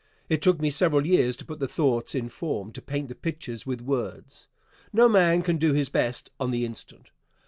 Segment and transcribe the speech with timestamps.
[0.29, 3.67] It took me several years to put the thoughts in form to paint the pictures
[3.67, 4.47] with words.
[4.91, 7.11] No man can do his best on the instant.